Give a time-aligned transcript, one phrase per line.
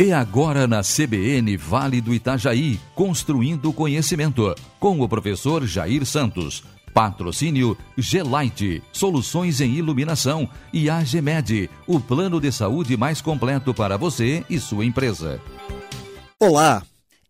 [0.00, 6.64] E agora na CBN Vale do Itajaí, construindo conhecimento, com o professor Jair Santos.
[6.94, 14.42] Patrocínio Gelite, soluções em iluminação e AGMed, o plano de saúde mais completo para você
[14.48, 15.38] e sua empresa.
[16.40, 16.82] Olá!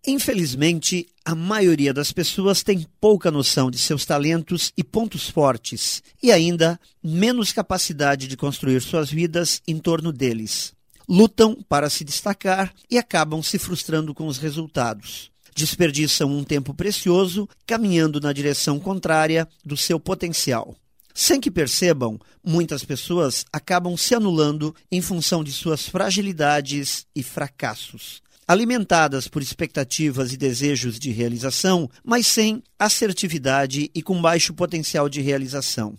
[0.06, 6.30] Infelizmente, a maioria das pessoas tem pouca noção de seus talentos e pontos fortes e
[6.30, 10.72] ainda menos capacidade de construir suas vidas em torno deles
[11.10, 15.32] lutam para se destacar e acabam se frustrando com os resultados.
[15.56, 20.76] Desperdiçam um tempo precioso caminhando na direção contrária do seu potencial.
[21.12, 28.22] Sem que percebam, muitas pessoas acabam se anulando em função de suas fragilidades e fracassos.
[28.46, 35.20] Alimentadas por expectativas e desejos de realização, mas sem assertividade e com baixo potencial de
[35.20, 35.98] realização.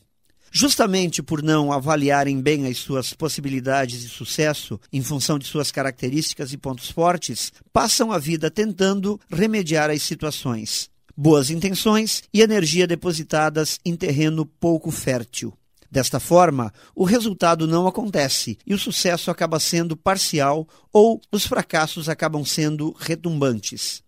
[0.53, 6.51] Justamente por não avaliarem bem as suas possibilidades de sucesso em função de suas características
[6.51, 10.89] e pontos fortes, passam a vida tentando remediar as situações.
[11.15, 15.53] Boas intenções e energia depositadas em terreno pouco fértil.
[15.89, 22.09] Desta forma, o resultado não acontece e o sucesso acaba sendo parcial ou os fracassos
[22.09, 24.03] acabam sendo retumbantes.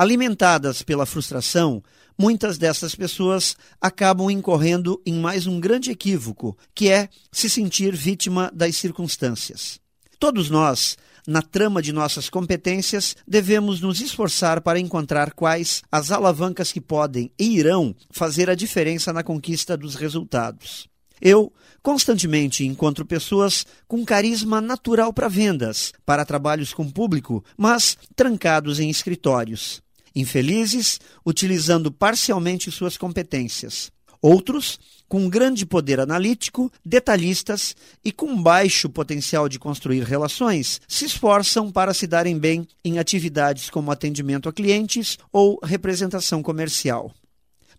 [0.00, 1.82] Alimentadas pela frustração,
[2.16, 8.48] muitas dessas pessoas acabam incorrendo em mais um grande equívoco, que é se sentir vítima
[8.54, 9.80] das circunstâncias.
[10.20, 10.96] Todos nós,
[11.26, 17.32] na trama de nossas competências, devemos nos esforçar para encontrar quais as alavancas que podem
[17.36, 20.88] e irão fazer a diferença na conquista dos resultados.
[21.20, 21.52] Eu
[21.82, 28.88] constantemente encontro pessoas com carisma natural para vendas, para trabalhos com público, mas trancados em
[28.88, 29.82] escritórios
[30.14, 33.90] infelizes, utilizando parcialmente suas competências.
[34.20, 34.78] Outros,
[35.08, 41.94] com grande poder analítico, detalhistas e com baixo potencial de construir relações, se esforçam para
[41.94, 47.12] se darem bem em atividades como atendimento a clientes ou representação comercial.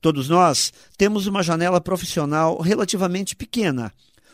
[0.02, 3.94] Todos nós temos uma janela profissional relativamente pequena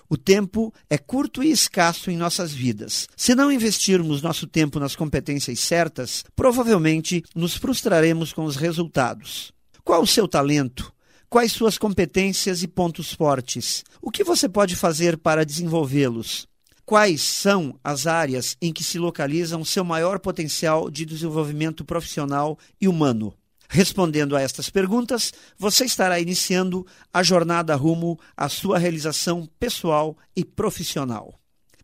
[0.10, 3.08] o tempo é curto e escasso em nossas vidas.
[3.16, 9.52] Se não investirmos nosso tempo nas competências certas, provavelmente nos frustraremos com os resultados.
[9.84, 10.94] Qual o seu talento?
[11.30, 13.84] Quais suas competências e pontos fortes?
[14.02, 16.48] O que você pode fazer para desenvolvê-los?
[16.86, 22.60] Quais são as áreas em que se localiza o seu maior potencial de desenvolvimento profissional
[22.80, 23.34] e humano?
[23.70, 30.44] Respondendo a estas perguntas, você estará iniciando a jornada rumo à sua realização pessoal e
[30.44, 31.34] profissional.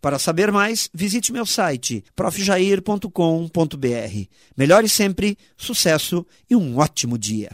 [0.01, 3.07] Para saber mais, visite meu site profjair.com.br.
[4.57, 7.51] Melhore sempre, sucesso e um ótimo dia.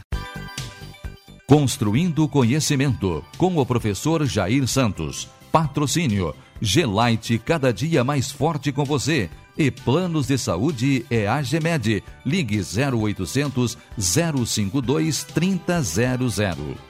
[1.46, 5.28] Construindo conhecimento com o professor Jair Santos.
[5.52, 9.30] Patrocínio Gelite cada dia mais forte com você.
[9.58, 12.04] E planos de saúde é a Gemed.
[12.24, 16.87] Ligue 0800 052 3000.